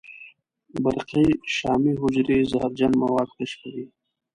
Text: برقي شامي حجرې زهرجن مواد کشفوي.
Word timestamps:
برقي 0.83 1.25
شامي 1.55 1.91
حجرې 2.01 2.37
زهرجن 2.51 2.91
مواد 3.01 3.29
کشفوي. 3.37 3.85